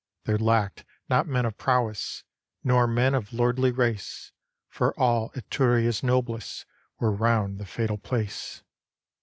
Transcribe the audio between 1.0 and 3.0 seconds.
not men of prowess, Nor